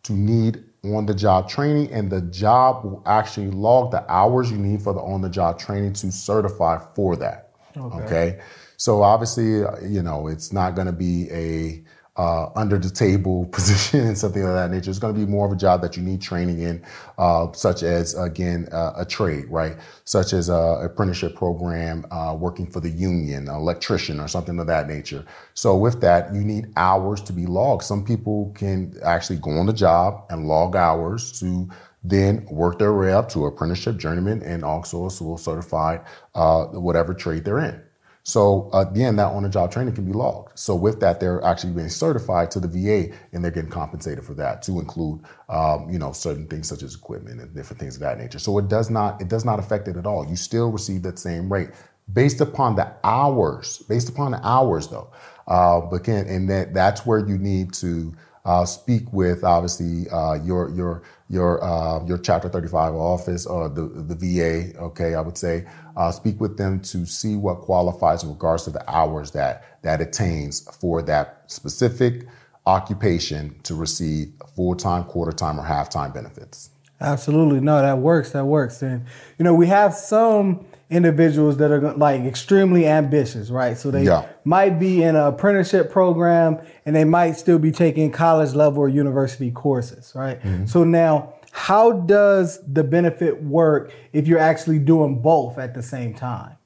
to 0.04 0.12
need 0.12 0.62
on 0.84 1.06
the 1.06 1.14
job 1.14 1.48
training, 1.48 1.90
and 1.92 2.10
the 2.10 2.20
job 2.22 2.84
will 2.84 3.02
actually 3.06 3.50
log 3.50 3.92
the 3.92 4.10
hours 4.10 4.50
you 4.50 4.58
need 4.58 4.82
for 4.82 4.92
the 4.92 5.00
on 5.00 5.20
the 5.20 5.28
job 5.28 5.58
training 5.58 5.92
to 5.94 6.12
certify 6.12 6.78
for 6.94 7.16
that. 7.16 7.50
Okay. 7.76 8.04
okay? 8.04 8.40
So 8.76 9.02
obviously, 9.02 9.64
you 9.88 10.02
know, 10.02 10.26
it's 10.26 10.52
not 10.52 10.74
going 10.74 10.88
to 10.88 10.92
be 10.92 11.30
a 11.30 11.84
uh, 12.16 12.48
under 12.54 12.78
the 12.78 12.90
table 12.90 13.46
position 13.52 14.00
and 14.00 14.18
something 14.18 14.42
of 14.42 14.54
that 14.54 14.70
nature. 14.70 14.90
It's 14.90 14.98
going 14.98 15.14
to 15.14 15.18
be 15.20 15.26
more 15.26 15.46
of 15.46 15.52
a 15.52 15.56
job 15.56 15.80
that 15.82 15.96
you 15.96 16.02
need 16.02 16.20
training 16.20 16.60
in, 16.60 16.84
uh, 17.18 17.50
such 17.52 17.82
as 17.82 18.14
again 18.14 18.68
uh, 18.72 18.92
a 18.96 19.04
trade, 19.04 19.46
right? 19.48 19.76
Such 20.04 20.32
as 20.32 20.48
a 20.48 20.80
apprenticeship 20.82 21.34
program, 21.34 22.06
uh, 22.10 22.36
working 22.38 22.66
for 22.66 22.80
the 22.80 22.90
union, 22.90 23.48
an 23.48 23.54
electrician, 23.54 24.20
or 24.20 24.28
something 24.28 24.58
of 24.58 24.66
that 24.66 24.88
nature. 24.88 25.24
So 25.54 25.76
with 25.76 26.00
that, 26.02 26.34
you 26.34 26.42
need 26.42 26.72
hours 26.76 27.22
to 27.22 27.32
be 27.32 27.46
logged. 27.46 27.84
Some 27.84 28.04
people 28.04 28.52
can 28.54 28.94
actually 29.04 29.38
go 29.38 29.52
on 29.52 29.66
the 29.66 29.72
job 29.72 30.24
and 30.30 30.46
log 30.46 30.76
hours 30.76 31.38
to 31.40 31.68
then 32.04 32.44
work 32.50 32.78
their 32.78 32.92
way 32.92 33.12
up 33.12 33.28
to 33.30 33.46
apprenticeship, 33.46 33.96
journeyman, 33.96 34.42
and 34.42 34.64
also 34.64 35.06
a 35.06 35.10
certified 35.10 36.00
uh, 36.34 36.64
whatever 36.64 37.14
trade 37.14 37.44
they're 37.44 37.60
in. 37.60 37.80
So 38.24 38.70
again, 38.72 39.16
that 39.16 39.26
on-the-job 39.32 39.72
training 39.72 39.94
can 39.94 40.04
be 40.04 40.12
logged. 40.12 40.58
So 40.58 40.76
with 40.76 41.00
that, 41.00 41.18
they're 41.18 41.42
actually 41.44 41.72
being 41.72 41.88
certified 41.88 42.50
to 42.52 42.60
the 42.60 42.68
VA, 42.68 43.14
and 43.32 43.42
they're 43.42 43.50
getting 43.50 43.70
compensated 43.70 44.24
for 44.24 44.34
that 44.34 44.62
to 44.62 44.78
include, 44.78 45.22
um, 45.48 45.88
you 45.90 45.98
know, 45.98 46.12
certain 46.12 46.46
things 46.46 46.68
such 46.68 46.82
as 46.84 46.94
equipment 46.94 47.40
and 47.40 47.54
different 47.54 47.80
things 47.80 47.96
of 47.96 48.00
that 48.02 48.18
nature. 48.18 48.38
So 48.38 48.58
it 48.58 48.68
does 48.68 48.90
not 48.90 49.20
it 49.20 49.28
does 49.28 49.44
not 49.44 49.58
affect 49.58 49.88
it 49.88 49.96
at 49.96 50.06
all. 50.06 50.26
You 50.28 50.36
still 50.36 50.70
receive 50.70 51.02
that 51.02 51.18
same 51.18 51.52
rate 51.52 51.70
based 52.12 52.40
upon 52.40 52.76
the 52.76 52.92
hours. 53.04 53.78
Based 53.88 54.08
upon 54.08 54.32
the 54.32 54.46
hours, 54.46 54.88
though. 54.88 55.10
Uh, 55.48 55.80
but 55.80 55.96
again, 55.96 56.26
and 56.28 56.48
that 56.48 56.74
that's 56.74 57.04
where 57.04 57.26
you 57.26 57.38
need 57.38 57.72
to 57.74 58.14
uh, 58.44 58.64
speak 58.64 59.12
with 59.12 59.44
obviously 59.44 60.08
uh, 60.10 60.34
your 60.34 60.70
your 60.70 61.02
your 61.28 61.62
uh, 61.62 62.04
your 62.06 62.18
Chapter 62.18 62.48
35 62.48 62.94
office 62.94 63.46
or 63.46 63.68
the 63.68 63.82
the 63.82 64.14
VA. 64.14 64.76
Okay, 64.78 65.14
I 65.14 65.20
would 65.20 65.38
say 65.38 65.66
speak 66.10 66.40
with 66.40 66.56
them 66.56 66.80
to 66.80 67.06
see 67.06 67.36
what 67.36 67.60
qualifies 67.60 68.22
in 68.24 68.30
regards 68.30 68.64
to 68.64 68.70
the 68.70 68.90
hours 68.90 69.30
that 69.32 69.80
that 69.82 70.00
attains 70.00 70.68
for 70.78 71.02
that 71.02 71.44
specific 71.46 72.26
occupation 72.66 73.58
to 73.62 73.74
receive 73.74 74.32
full 74.54 74.74
time, 74.74 75.04
quarter 75.04 75.32
time, 75.32 75.58
or 75.58 75.64
half 75.64 75.88
time 75.88 76.12
benefits. 76.12 76.71
Absolutely, 77.02 77.60
no, 77.60 77.80
that 77.82 77.98
works. 77.98 78.30
That 78.30 78.44
works, 78.44 78.82
and 78.82 79.04
you 79.38 79.44
know 79.44 79.54
we 79.54 79.66
have 79.66 79.94
some 79.94 80.64
individuals 80.92 81.56
that 81.56 81.70
are 81.70 81.94
like 81.94 82.20
extremely 82.22 82.86
ambitious, 82.86 83.50
right? 83.50 83.78
So 83.78 83.90
they 83.90 84.04
yeah. 84.04 84.26
might 84.44 84.78
be 84.78 85.02
in 85.02 85.16
an 85.16 85.24
apprenticeship 85.24 85.90
program 85.90 86.60
and 86.84 86.94
they 86.94 87.04
might 87.04 87.32
still 87.32 87.58
be 87.58 87.72
taking 87.72 88.12
college 88.12 88.52
level 88.52 88.80
or 88.82 88.88
university 88.90 89.50
courses, 89.50 90.12
right? 90.14 90.38
Mm-hmm. 90.42 90.66
So 90.66 90.84
now, 90.84 91.32
how 91.50 91.92
does 91.92 92.60
the 92.70 92.84
benefit 92.84 93.42
work 93.42 93.92
if 94.12 94.28
you're 94.28 94.38
actually 94.38 94.78
doing 94.78 95.20
both 95.20 95.58
at 95.58 95.74
the 95.74 95.82
same 95.82 96.12
time? 96.12 96.56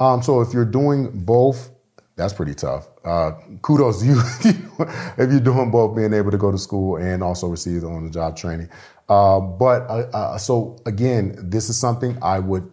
Um, 0.00 0.20
so 0.20 0.40
if 0.40 0.52
you're 0.52 0.64
doing 0.64 1.10
both, 1.24 1.69
that's 2.20 2.34
pretty 2.34 2.54
tough. 2.54 2.86
Uh, 3.02 3.32
kudos 3.62 4.00
to 4.00 4.06
you 4.08 4.20
if 5.16 5.30
you're 5.30 5.40
doing 5.40 5.70
both, 5.70 5.96
being 5.96 6.12
able 6.12 6.30
to 6.30 6.36
go 6.36 6.52
to 6.52 6.58
school 6.58 6.96
and 6.96 7.22
also 7.22 7.48
receive 7.48 7.82
on-the-job 7.82 8.36
training. 8.36 8.68
Uh, 9.08 9.40
but 9.40 9.82
uh, 9.88 10.06
uh 10.12 10.38
so 10.38 10.76
again, 10.84 11.34
this 11.42 11.70
is 11.70 11.78
something 11.78 12.18
I 12.20 12.38
would 12.38 12.70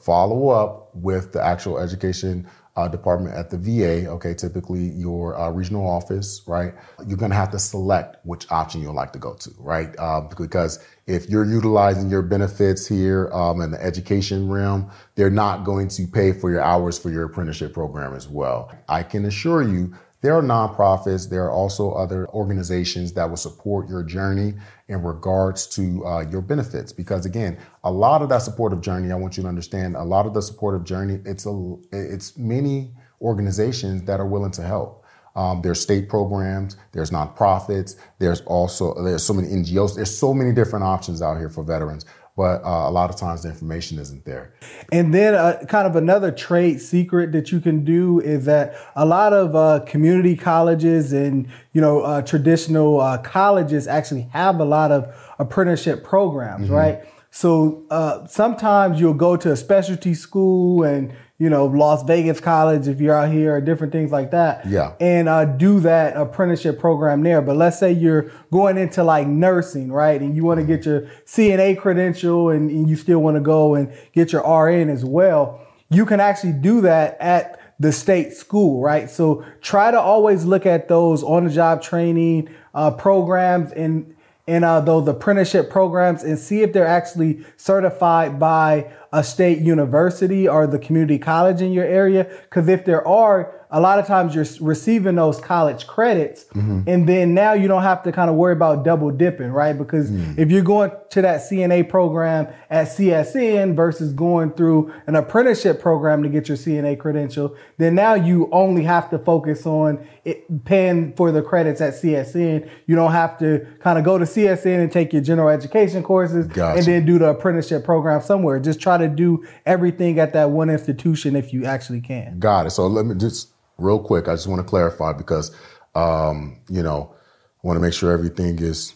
follow 0.00 0.50
up 0.50 0.94
with 0.94 1.32
the 1.32 1.44
actual 1.44 1.78
education 1.78 2.46
uh, 2.76 2.86
department 2.88 3.34
at 3.34 3.50
the 3.50 3.56
VA, 3.56 4.08
okay, 4.08 4.34
typically 4.34 4.84
your 4.90 5.36
uh, 5.38 5.50
regional 5.50 5.88
office, 5.88 6.42
right? 6.46 6.74
You're 7.06 7.16
going 7.16 7.30
to 7.30 7.36
have 7.36 7.50
to 7.52 7.58
select 7.58 8.18
which 8.24 8.50
option 8.50 8.82
you'd 8.82 8.92
like 8.92 9.12
to 9.14 9.18
go 9.18 9.34
to, 9.34 9.50
right? 9.58 9.94
Uh, 9.98 10.20
because 10.38 10.84
if 11.06 11.30
you're 11.30 11.46
utilizing 11.46 12.10
your 12.10 12.22
benefits 12.22 12.86
here 12.86 13.30
um, 13.32 13.62
in 13.62 13.70
the 13.70 13.82
education 13.82 14.48
realm, 14.48 14.90
they're 15.14 15.30
not 15.30 15.64
going 15.64 15.88
to 15.88 16.06
pay 16.06 16.32
for 16.32 16.50
your 16.50 16.60
hours 16.60 16.98
for 16.98 17.10
your 17.10 17.24
apprenticeship 17.24 17.72
program 17.72 18.14
as 18.14 18.28
well. 18.28 18.70
I 18.88 19.02
can 19.02 19.24
assure 19.24 19.62
you 19.62 19.94
there 20.26 20.34
are 20.34 20.42
nonprofits. 20.42 21.30
There 21.30 21.44
are 21.44 21.52
also 21.52 21.92
other 21.92 22.26
organizations 22.30 23.12
that 23.12 23.30
will 23.30 23.36
support 23.36 23.88
your 23.88 24.02
journey 24.02 24.54
in 24.88 25.00
regards 25.04 25.68
to 25.68 26.04
uh, 26.04 26.20
your 26.28 26.40
benefits. 26.40 26.92
Because 26.92 27.26
again, 27.26 27.56
a 27.84 27.92
lot 27.92 28.22
of 28.22 28.28
that 28.30 28.42
supportive 28.42 28.80
journey, 28.80 29.12
I 29.12 29.14
want 29.14 29.36
you 29.36 29.44
to 29.44 29.48
understand, 29.48 29.94
a 29.94 30.02
lot 30.02 30.26
of 30.26 30.34
the 30.34 30.42
supportive 30.42 30.82
journey, 30.82 31.20
it's 31.24 31.46
a, 31.46 31.76
it's 31.92 32.36
many 32.36 32.90
organizations 33.20 34.02
that 34.02 34.18
are 34.18 34.26
willing 34.26 34.50
to 34.50 34.62
help. 34.62 35.04
Um, 35.36 35.62
there's 35.62 35.80
state 35.80 36.08
programs, 36.08 36.76
there's 36.90 37.12
nonprofits, 37.12 37.94
there's 38.18 38.40
also 38.40 39.00
there's 39.04 39.22
so 39.22 39.32
many 39.32 39.46
NGOs, 39.46 39.94
there's 39.94 40.18
so 40.18 40.34
many 40.34 40.50
different 40.50 40.84
options 40.84 41.22
out 41.22 41.36
here 41.36 41.50
for 41.50 41.62
veterans 41.62 42.04
but 42.36 42.62
uh, 42.64 42.88
a 42.88 42.90
lot 42.90 43.08
of 43.08 43.16
times 43.16 43.42
the 43.42 43.48
information 43.48 43.98
isn't 43.98 44.24
there. 44.26 44.52
And 44.92 45.12
then, 45.12 45.34
uh, 45.34 45.64
kind 45.68 45.86
of 45.86 45.96
another 45.96 46.30
trade 46.30 46.80
secret 46.80 47.32
that 47.32 47.50
you 47.50 47.60
can 47.60 47.82
do 47.84 48.20
is 48.20 48.44
that 48.44 48.76
a 48.94 49.06
lot 49.06 49.32
of 49.32 49.56
uh, 49.56 49.84
community 49.86 50.36
colleges 50.36 51.12
and 51.12 51.48
you 51.72 51.80
know 51.80 52.00
uh, 52.00 52.22
traditional 52.22 53.00
uh, 53.00 53.18
colleges 53.18 53.88
actually 53.88 54.28
have 54.32 54.60
a 54.60 54.64
lot 54.64 54.92
of 54.92 55.12
apprenticeship 55.38 56.04
programs, 56.04 56.66
mm-hmm. 56.66 56.74
right? 56.74 57.04
So 57.30 57.84
uh, 57.90 58.26
sometimes 58.26 59.00
you'll 59.00 59.14
go 59.14 59.36
to 59.36 59.52
a 59.52 59.56
specialty 59.56 60.14
school 60.14 60.84
and 60.84 61.14
you 61.38 61.50
know, 61.50 61.66
Las 61.66 62.02
Vegas 62.04 62.40
College 62.40 62.88
if 62.88 63.00
you're 63.00 63.14
out 63.14 63.30
here, 63.30 63.56
or 63.56 63.60
different 63.60 63.92
things 63.92 64.10
like 64.10 64.30
that. 64.30 64.66
Yeah. 64.66 64.94
And 65.00 65.28
uh, 65.28 65.44
do 65.44 65.80
that 65.80 66.16
apprenticeship 66.16 66.78
program 66.78 67.22
there. 67.22 67.42
But 67.42 67.56
let's 67.56 67.78
say 67.78 67.92
you're 67.92 68.30
going 68.50 68.78
into 68.78 69.04
like 69.04 69.26
nursing, 69.26 69.92
right? 69.92 70.20
And 70.20 70.34
you 70.34 70.44
want 70.44 70.60
to 70.60 70.66
get 70.66 70.86
your 70.86 71.02
CNA 71.26 71.78
credential 71.78 72.50
and, 72.50 72.70
and 72.70 72.88
you 72.88 72.96
still 72.96 73.18
want 73.18 73.36
to 73.36 73.42
go 73.42 73.74
and 73.74 73.92
get 74.12 74.32
your 74.32 74.42
RN 74.42 74.88
as 74.88 75.04
well. 75.04 75.60
You 75.90 76.06
can 76.06 76.20
actually 76.20 76.54
do 76.54 76.80
that 76.80 77.18
at 77.20 77.60
the 77.78 77.92
state 77.92 78.32
school, 78.32 78.80
right? 78.80 79.10
So 79.10 79.44
try 79.60 79.90
to 79.90 80.00
always 80.00 80.44
look 80.46 80.64
at 80.64 80.88
those 80.88 81.22
on 81.22 81.44
the 81.44 81.50
job 81.50 81.82
training 81.82 82.48
uh, 82.74 82.92
programs 82.92 83.72
and 83.72 84.15
and 84.46 84.64
uh, 84.64 84.80
those 84.80 85.08
apprenticeship 85.08 85.70
programs 85.70 86.22
and 86.22 86.38
see 86.38 86.62
if 86.62 86.72
they're 86.72 86.86
actually 86.86 87.44
certified 87.56 88.38
by 88.38 88.92
a 89.12 89.24
state 89.24 89.58
university 89.58 90.46
or 90.48 90.66
the 90.66 90.78
community 90.78 91.18
college 91.18 91.60
in 91.60 91.72
your 91.72 91.84
area. 91.84 92.24
Because 92.42 92.68
if 92.68 92.84
there 92.84 93.06
are, 93.06 93.55
a 93.70 93.80
lot 93.80 93.98
of 93.98 94.06
times 94.06 94.34
you're 94.34 94.46
receiving 94.60 95.16
those 95.16 95.40
college 95.40 95.86
credits 95.86 96.44
mm-hmm. 96.44 96.82
and 96.86 97.08
then 97.08 97.34
now 97.34 97.52
you 97.52 97.66
don't 97.66 97.82
have 97.82 98.02
to 98.04 98.12
kind 98.12 98.30
of 98.30 98.36
worry 98.36 98.52
about 98.52 98.84
double 98.84 99.10
dipping, 99.10 99.50
right? 99.50 99.76
Because 99.76 100.10
mm. 100.10 100.38
if 100.38 100.50
you're 100.50 100.62
going 100.62 100.92
to 101.10 101.22
that 101.22 101.40
CNA 101.40 101.88
program 101.88 102.46
at 102.70 102.88
CSN 102.88 103.74
versus 103.74 104.12
going 104.12 104.52
through 104.52 104.92
an 105.06 105.16
apprenticeship 105.16 105.80
program 105.80 106.22
to 106.22 106.28
get 106.28 106.48
your 106.48 106.56
CNA 106.56 106.98
credential, 106.98 107.56
then 107.78 107.94
now 107.94 108.14
you 108.14 108.48
only 108.52 108.84
have 108.84 109.10
to 109.10 109.18
focus 109.18 109.66
on 109.66 110.06
it, 110.24 110.64
paying 110.64 111.12
for 111.14 111.32
the 111.32 111.42
credits 111.42 111.80
at 111.80 111.94
CSN. 111.94 112.68
You 112.86 112.94
don't 112.94 113.12
have 113.12 113.38
to 113.38 113.66
kind 113.80 113.98
of 113.98 114.04
go 114.04 114.18
to 114.18 114.24
CSN 114.24 114.82
and 114.82 114.92
take 114.92 115.12
your 115.12 115.22
general 115.22 115.48
education 115.48 116.02
courses 116.02 116.46
gotcha. 116.46 116.78
and 116.78 116.86
then 116.86 117.04
do 117.04 117.18
the 117.18 117.30
apprenticeship 117.30 117.84
program 117.84 118.20
somewhere. 118.20 118.60
Just 118.60 118.80
try 118.80 118.96
to 118.98 119.08
do 119.08 119.44
everything 119.64 120.18
at 120.18 120.32
that 120.34 120.50
one 120.50 120.70
institution 120.70 121.34
if 121.34 121.52
you 121.52 121.64
actually 121.64 122.00
can. 122.00 122.38
Got 122.38 122.66
it. 122.66 122.70
So 122.70 122.86
let 122.86 123.06
me 123.06 123.14
just 123.14 123.52
real 123.78 123.98
quick, 123.98 124.28
I 124.28 124.34
just 124.34 124.46
want 124.46 124.60
to 124.60 124.68
clarify 124.68 125.12
because, 125.12 125.54
um, 125.94 126.58
you 126.68 126.82
know, 126.82 127.14
I 127.62 127.66
want 127.66 127.76
to 127.76 127.80
make 127.80 127.92
sure 127.92 128.12
everything 128.12 128.58
is 128.58 128.94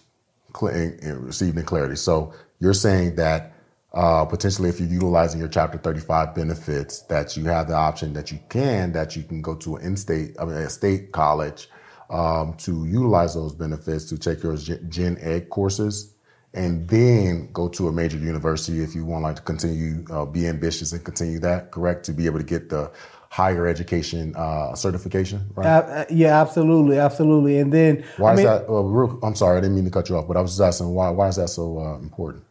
cl- 0.59 0.73
received 1.21 1.59
in 1.59 1.65
clarity. 1.65 1.97
So 1.97 2.33
you're 2.61 2.75
saying 2.75 3.17
that 3.17 3.53
uh, 3.93 4.25
potentially 4.25 4.69
if 4.69 4.79
you're 4.79 4.89
utilizing 4.89 5.41
your 5.41 5.49
Chapter 5.49 5.79
35 5.79 6.35
benefits, 6.35 7.03
that 7.03 7.37
you 7.37 7.45
have 7.45 7.69
the 7.69 7.75
option 7.75 8.13
that 8.13 8.31
you 8.31 8.39
can, 8.49 8.93
that 8.93 9.17
you 9.17 9.23
can 9.23 9.43
go 9.43 9.55
to 9.57 9.77
an 9.77 9.85
in-state, 9.85 10.37
I 10.39 10.45
mean, 10.45 10.55
a 10.55 10.71
state 10.71 11.13
college 11.13 11.69
um, 12.09 12.55
to 12.59 12.87
utilize 12.87 13.35
those 13.35 13.55
benefits 13.55 14.05
to 14.07 14.19
take 14.19 14.43
your 14.43 14.57
Gen 14.57 15.19
Ed 15.21 15.49
courses 15.51 16.15
and 16.53 16.89
then 16.89 17.49
go 17.53 17.69
to 17.69 17.89
a 17.89 17.93
major 17.93 18.19
university 18.19 18.83
if 18.83 18.95
you 18.95 19.05
want 19.05 19.23
like 19.23 19.37
to 19.37 19.43
continue 19.43 20.05
uh, 20.11 20.25
be 20.25 20.49
ambitious 20.49 20.93
and 20.93 21.05
continue 21.05 21.39
that 21.39 21.71
correct 21.71 22.05
to 22.05 22.13
be 22.13 22.27
able 22.27 22.39
to 22.39 22.45
get 22.45 22.69
the 22.69 22.91
higher 23.31 23.67
education 23.67 24.35
uh, 24.37 24.75
certification, 24.75 25.49
right? 25.55 25.67
Uh, 25.67 26.05
yeah, 26.11 26.41
absolutely, 26.41 26.99
absolutely. 26.99 27.59
And 27.59 27.73
then 27.73 28.05
why 28.17 28.31
I 28.31 28.33
is 28.33 28.37
mean, 28.39 28.47
that? 28.47 28.69
Uh, 28.69 28.83
real, 28.83 29.19
I'm 29.23 29.37
sorry, 29.37 29.57
I 29.57 29.61
didn't 29.61 29.77
mean 29.77 29.85
to 29.85 29.91
cut 29.91 30.09
you 30.09 30.17
off, 30.17 30.27
but 30.27 30.37
I 30.37 30.41
was 30.41 30.51
just 30.51 30.61
asking 30.61 30.89
why. 30.89 31.11
Why 31.11 31.29
is 31.29 31.37
that 31.37 31.49
so 31.49 31.79
uh, 31.79 31.99
important? 31.99 32.45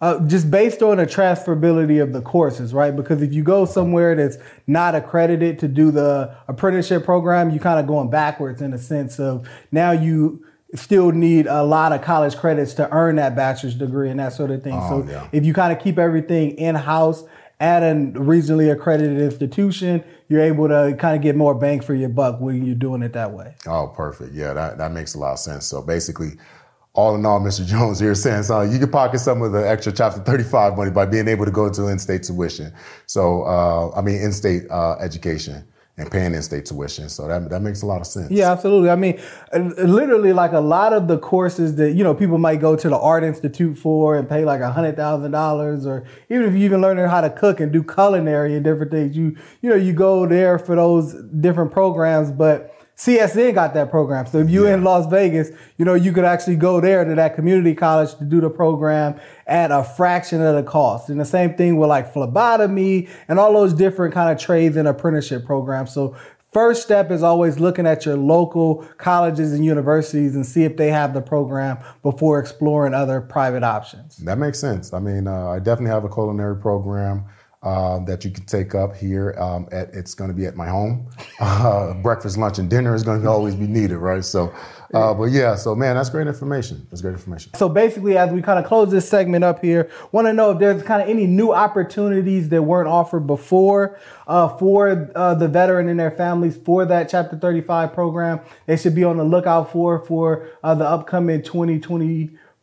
Uh, 0.00 0.18
just 0.26 0.50
based 0.50 0.82
on 0.82 0.96
the 0.96 1.06
transferability 1.06 2.02
of 2.02 2.12
the 2.12 2.22
courses, 2.22 2.72
right? 2.72 2.94
Because 2.94 3.22
if 3.22 3.32
you 3.32 3.42
go 3.44 3.64
somewhere 3.64 4.16
that's 4.16 4.36
not 4.66 4.94
accredited 4.94 5.58
to 5.60 5.68
do 5.68 5.90
the 5.90 6.34
apprenticeship 6.48 7.04
program, 7.04 7.50
you're 7.50 7.62
kind 7.62 7.78
of 7.78 7.86
going 7.86 8.10
backwards 8.10 8.62
in 8.62 8.72
a 8.72 8.78
sense 8.78 9.20
of 9.20 9.48
now 9.70 9.92
you 9.92 10.44
still 10.74 11.12
need 11.12 11.46
a 11.46 11.62
lot 11.62 11.92
of 11.92 12.00
college 12.00 12.36
credits 12.36 12.74
to 12.74 12.90
earn 12.90 13.16
that 13.16 13.36
bachelor's 13.36 13.74
degree 13.74 14.10
and 14.10 14.18
that 14.18 14.32
sort 14.32 14.50
of 14.50 14.62
thing. 14.62 14.72
Oh, 14.74 15.02
so 15.02 15.10
yeah. 15.10 15.28
if 15.32 15.44
you 15.44 15.52
kind 15.52 15.76
of 15.76 15.82
keep 15.82 15.98
everything 15.98 16.52
in 16.52 16.74
house 16.74 17.24
at 17.62 17.84
a 17.84 17.94
regionally 17.94 18.72
accredited 18.72 19.20
institution, 19.20 20.02
you're 20.28 20.40
able 20.40 20.66
to 20.66 20.96
kind 20.98 21.14
of 21.14 21.22
get 21.22 21.36
more 21.36 21.54
bang 21.54 21.80
for 21.80 21.94
your 21.94 22.08
buck 22.08 22.40
when 22.40 22.64
you're 22.66 22.74
doing 22.74 23.02
it 23.02 23.12
that 23.12 23.30
way. 23.30 23.54
Oh, 23.68 23.86
perfect. 23.86 24.34
Yeah, 24.34 24.52
that, 24.52 24.78
that 24.78 24.90
makes 24.90 25.14
a 25.14 25.18
lot 25.18 25.34
of 25.34 25.38
sense. 25.38 25.64
So 25.64 25.80
basically, 25.80 26.32
all 26.92 27.14
in 27.14 27.24
all, 27.24 27.40
Mr. 27.40 27.64
Jones 27.64 28.00
here 28.00 28.16
saying 28.16 28.42
so 28.42 28.62
you 28.62 28.80
can 28.80 28.90
pocket 28.90 29.20
some 29.20 29.42
of 29.42 29.52
the 29.52 29.66
extra 29.66 29.92
Chapter 29.92 30.20
35 30.22 30.76
money 30.76 30.90
by 30.90 31.06
being 31.06 31.28
able 31.28 31.44
to 31.44 31.52
go 31.52 31.70
to 31.70 31.86
in-state 31.86 32.24
tuition. 32.24 32.72
So, 33.06 33.44
uh, 33.44 33.92
I 33.96 34.02
mean, 34.02 34.16
in-state 34.16 34.64
uh, 34.68 34.96
education 34.96 35.64
and 36.02 36.10
paying 36.10 36.34
in-state 36.34 36.66
tuition. 36.66 37.08
So 37.08 37.26
that 37.28 37.48
that 37.48 37.62
makes 37.62 37.82
a 37.82 37.86
lot 37.86 38.00
of 38.00 38.06
sense. 38.06 38.30
Yeah, 38.30 38.52
absolutely. 38.52 38.90
I 38.90 38.96
mean, 38.96 39.20
literally, 39.52 40.32
like 40.32 40.52
a 40.52 40.60
lot 40.60 40.92
of 40.92 41.08
the 41.08 41.18
courses 41.18 41.76
that 41.76 41.92
you 41.92 42.04
know 42.04 42.14
people 42.14 42.38
might 42.38 42.60
go 42.60 42.76
to 42.76 42.88
the 42.88 42.98
Art 42.98 43.24
Institute 43.24 43.78
for 43.78 44.16
and 44.16 44.28
pay 44.28 44.44
like 44.44 44.60
a 44.60 44.70
hundred 44.70 44.96
thousand 44.96 45.30
dollars, 45.30 45.86
or 45.86 46.04
even 46.28 46.46
if 46.46 46.52
you 46.52 46.60
even 46.60 46.80
learning 46.80 47.06
how 47.06 47.20
to 47.20 47.30
cook 47.30 47.60
and 47.60 47.72
do 47.72 47.82
culinary 47.82 48.54
and 48.54 48.64
different 48.64 48.90
things, 48.90 49.16
you 49.16 49.36
you 49.62 49.70
know 49.70 49.76
you 49.76 49.92
go 49.92 50.26
there 50.26 50.58
for 50.58 50.76
those 50.76 51.14
different 51.40 51.72
programs, 51.72 52.30
but 52.30 52.74
CSN 52.96 53.54
got 53.54 53.74
that 53.74 53.90
program. 53.90 54.26
So 54.26 54.38
if 54.38 54.50
you're 54.50 54.68
yeah. 54.68 54.74
in 54.74 54.84
Las 54.84 55.06
Vegas, 55.06 55.50
you 55.76 55.84
know, 55.84 55.94
you 55.94 56.12
could 56.12 56.24
actually 56.24 56.56
go 56.56 56.80
there 56.80 57.04
to 57.04 57.14
that 57.14 57.34
community 57.34 57.74
college 57.74 58.14
to 58.16 58.24
do 58.24 58.40
the 58.40 58.50
program 58.50 59.18
at 59.46 59.70
a 59.70 59.82
fraction 59.82 60.40
of 60.40 60.54
the 60.54 60.62
cost. 60.62 61.08
And 61.08 61.18
the 61.18 61.24
same 61.24 61.54
thing 61.54 61.78
with 61.78 61.88
like 61.88 62.12
phlebotomy 62.12 63.08
and 63.28 63.38
all 63.38 63.52
those 63.52 63.74
different 63.74 64.14
kind 64.14 64.30
of 64.30 64.38
trades 64.38 64.76
and 64.76 64.86
apprenticeship 64.86 65.44
programs. 65.44 65.92
So 65.92 66.16
First 66.52 66.82
step 66.82 67.10
is 67.10 67.22
always 67.22 67.58
looking 67.58 67.86
at 67.86 68.04
your 68.04 68.18
local 68.18 68.86
colleges 68.98 69.54
and 69.54 69.64
universities 69.64 70.34
and 70.34 70.44
see 70.44 70.64
if 70.64 70.76
they 70.76 70.90
have 70.90 71.14
the 71.14 71.22
program 71.22 71.78
before 72.02 72.38
exploring 72.38 72.92
other 72.92 73.22
private 73.22 73.62
options. 73.62 74.18
That 74.18 74.36
makes 74.36 74.58
sense. 74.58 74.92
I 74.92 75.00
mean, 75.00 75.26
uh, 75.26 75.48
I 75.48 75.60
definitely 75.60 75.92
have 75.92 76.04
a 76.04 76.10
culinary 76.10 76.60
program 76.60 77.24
um, 77.62 78.04
that 78.06 78.24
you 78.24 78.30
can 78.30 78.44
take 78.44 78.74
up 78.74 78.96
here. 78.96 79.34
Um, 79.38 79.68
at, 79.70 79.94
it's 79.94 80.14
going 80.14 80.28
to 80.30 80.36
be 80.36 80.46
at 80.46 80.56
my 80.56 80.68
home. 80.68 81.08
Uh, 81.42 81.92
breakfast, 81.94 82.38
lunch, 82.38 82.58
and 82.58 82.70
dinner 82.70 82.94
is 82.94 83.02
going 83.02 83.20
to 83.20 83.28
always 83.28 83.56
be 83.56 83.66
needed, 83.66 83.96
right? 83.96 84.24
So, 84.24 84.54
uh, 84.94 85.12
but 85.12 85.24
yeah, 85.24 85.56
so 85.56 85.74
man, 85.74 85.96
that's 85.96 86.08
great 86.08 86.28
information. 86.28 86.86
That's 86.88 87.02
great 87.02 87.14
information. 87.14 87.52
So 87.54 87.68
basically, 87.68 88.16
as 88.16 88.30
we 88.30 88.42
kind 88.42 88.60
of 88.60 88.64
close 88.64 88.92
this 88.92 89.08
segment 89.08 89.42
up 89.42 89.60
here, 89.60 89.90
want 90.12 90.28
to 90.28 90.32
know 90.32 90.52
if 90.52 90.60
there's 90.60 90.84
kind 90.84 91.02
of 91.02 91.08
any 91.08 91.26
new 91.26 91.52
opportunities 91.52 92.48
that 92.50 92.62
weren't 92.62 92.88
offered 92.88 93.26
before 93.26 93.98
uh, 94.28 94.56
for 94.56 95.10
uh, 95.16 95.34
the 95.34 95.48
veteran 95.48 95.88
and 95.88 95.98
their 95.98 96.12
families 96.12 96.56
for 96.64 96.84
that 96.84 97.08
Chapter 97.08 97.36
35 97.36 97.92
program. 97.92 98.40
They 98.66 98.76
should 98.76 98.94
be 98.94 99.02
on 99.02 99.16
the 99.16 99.24
lookout 99.24 99.72
for 99.72 100.04
for 100.04 100.48
uh, 100.62 100.74
the 100.76 100.86
upcoming 100.86 101.42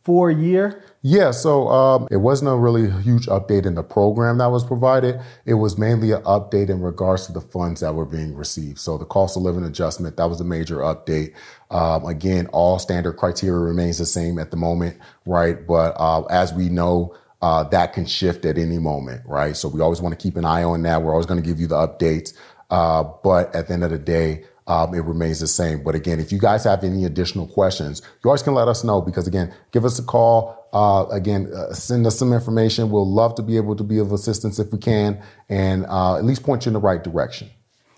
2024 0.04 0.30
year. 0.30 0.84
Yeah, 1.02 1.30
so 1.30 1.68
um, 1.68 2.08
it 2.10 2.18
wasn't 2.18 2.50
a 2.50 2.56
really 2.56 2.90
huge 3.02 3.26
update 3.26 3.64
in 3.64 3.74
the 3.74 3.82
program 3.82 4.38
that 4.38 4.50
was 4.50 4.64
provided. 4.64 5.20
It 5.46 5.54
was 5.54 5.78
mainly 5.78 6.12
an 6.12 6.22
update 6.22 6.68
in 6.68 6.82
regards 6.82 7.26
to 7.26 7.32
the 7.32 7.40
funds 7.40 7.80
that 7.80 7.94
were 7.94 8.04
being 8.04 8.34
received. 8.34 8.78
So 8.78 8.98
the 8.98 9.06
cost 9.06 9.36
of 9.36 9.42
living 9.42 9.64
adjustment, 9.64 10.16
that 10.18 10.26
was 10.26 10.40
a 10.40 10.44
major 10.44 10.78
update. 10.78 11.32
Um, 11.70 12.04
again, 12.04 12.46
all 12.48 12.78
standard 12.78 13.14
criteria 13.14 13.58
remains 13.58 13.98
the 13.98 14.06
same 14.06 14.38
at 14.38 14.50
the 14.50 14.56
moment, 14.56 14.98
right? 15.24 15.66
But 15.66 15.94
uh, 15.98 16.22
as 16.24 16.52
we 16.52 16.68
know, 16.68 17.14
uh, 17.42 17.64
that 17.64 17.94
can 17.94 18.04
shift 18.04 18.44
at 18.44 18.58
any 18.58 18.78
moment, 18.78 19.22
right? 19.24 19.56
So 19.56 19.68
we 19.68 19.80
always 19.80 20.02
want 20.02 20.18
to 20.18 20.22
keep 20.22 20.36
an 20.36 20.44
eye 20.44 20.62
on 20.62 20.82
that. 20.82 21.02
We're 21.02 21.12
always 21.12 21.26
going 21.26 21.42
to 21.42 21.48
give 21.48 21.58
you 21.58 21.66
the 21.66 21.76
updates. 21.76 22.34
Uh, 22.68 23.04
but 23.24 23.54
at 23.54 23.68
the 23.68 23.72
end 23.72 23.84
of 23.84 23.90
the 23.90 23.98
day, 23.98 24.44
um, 24.70 24.94
it 24.94 25.00
remains 25.00 25.40
the 25.40 25.48
same. 25.48 25.82
But 25.82 25.96
again, 25.96 26.20
if 26.20 26.30
you 26.30 26.38
guys 26.38 26.62
have 26.62 26.84
any 26.84 27.04
additional 27.04 27.48
questions, 27.48 28.02
you 28.22 28.30
always 28.30 28.42
can 28.42 28.54
let 28.54 28.68
us 28.68 28.84
know 28.84 29.00
because 29.00 29.26
again, 29.26 29.52
give 29.72 29.84
us 29.84 29.98
a 29.98 30.02
call. 30.04 30.68
Uh, 30.72 31.06
again, 31.10 31.52
uh, 31.52 31.74
send 31.74 32.06
us 32.06 32.16
some 32.16 32.32
information. 32.32 32.88
We'll 32.88 33.10
love 33.10 33.34
to 33.34 33.42
be 33.42 33.56
able 33.56 33.74
to 33.74 33.82
be 33.82 33.98
of 33.98 34.12
assistance 34.12 34.60
if 34.60 34.70
we 34.70 34.78
can 34.78 35.20
and 35.48 35.86
uh, 35.86 36.16
at 36.16 36.24
least 36.24 36.44
point 36.44 36.66
you 36.66 36.70
in 36.70 36.74
the 36.74 36.80
right 36.80 37.02
direction. 37.02 37.50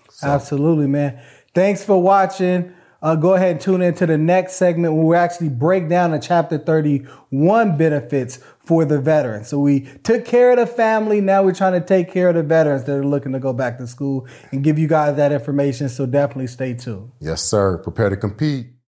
So. 0.09 0.27
Absolutely, 0.27 0.87
man. 0.87 1.21
Thanks 1.53 1.85
for 1.85 2.01
watching. 2.01 2.73
Uh, 3.03 3.15
go 3.15 3.33
ahead 3.33 3.51
and 3.51 3.61
tune 3.61 3.81
into 3.81 4.05
the 4.05 4.17
next 4.17 4.53
segment 4.53 4.93
where 4.93 5.05
we 5.05 5.15
actually 5.15 5.49
break 5.49 5.89
down 5.89 6.11
the 6.11 6.19
chapter 6.19 6.57
31 6.57 7.77
benefits 7.77 8.39
for 8.59 8.85
the 8.85 8.99
veterans. 8.99 9.49
So 9.49 9.59
we 9.59 9.81
took 10.03 10.23
care 10.23 10.51
of 10.51 10.57
the 10.57 10.65
family. 10.65 11.19
Now 11.19 11.43
we're 11.43 11.53
trying 11.53 11.73
to 11.73 11.85
take 11.85 12.09
care 12.11 12.29
of 12.29 12.35
the 12.35 12.43
veterans 12.43 12.85
that 12.85 12.93
are 12.93 13.05
looking 13.05 13.33
to 13.33 13.39
go 13.39 13.51
back 13.51 13.77
to 13.79 13.87
school 13.87 14.25
and 14.53 14.63
give 14.63 14.79
you 14.79 14.87
guys 14.87 15.17
that 15.17 15.33
information. 15.33 15.89
So 15.89 16.05
definitely 16.05 16.47
stay 16.47 16.75
tuned. 16.75 17.11
Yes, 17.19 17.43
sir. 17.43 17.77
Prepare 17.79 18.09
to 18.09 18.17
compete. 18.17 18.67